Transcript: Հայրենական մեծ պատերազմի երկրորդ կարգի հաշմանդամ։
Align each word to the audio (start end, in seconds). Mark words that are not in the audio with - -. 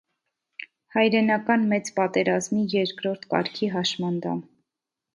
Հայրենական 0.95 1.69
մեծ 1.75 1.93
պատերազմի 2.01 2.65
երկրորդ 2.75 3.31
կարգի 3.37 3.73
հաշմանդամ։ 3.79 4.45